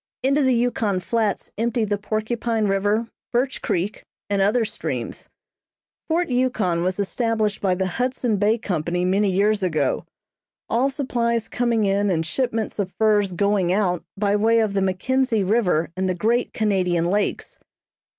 Into 0.23 0.41
the 0.41 0.55
Yukon 0.55 0.99
Flats 0.99 1.51
empty 1.59 1.85
the 1.85 1.99
Porcupine 1.99 2.65
River, 2.65 3.11
Birch 3.31 3.61
Creek 3.61 4.03
and 4.31 4.41
other 4.41 4.65
streams. 4.65 5.29
Fort 6.07 6.29
Yukon 6.29 6.81
was 6.83 6.99
established 6.99 7.61
by 7.61 7.75
the 7.75 7.85
Hudson 7.85 8.37
Bay 8.37 8.57
Company 8.57 9.05
many 9.05 9.31
years 9.31 9.61
ago, 9.61 10.07
all 10.67 10.89
supplies 10.89 11.47
coming 11.47 11.85
in 11.85 12.09
and 12.09 12.25
shipments 12.25 12.79
of 12.79 12.91
furs 12.97 13.33
going 13.33 13.71
out 13.71 14.03
by 14.17 14.35
way 14.35 14.57
of 14.57 14.73
the 14.73 14.81
McKensie 14.81 15.47
River 15.47 15.91
and 15.95 16.09
the 16.09 16.15
great 16.15 16.51
Canadian 16.51 17.05
Lakes. 17.05 17.59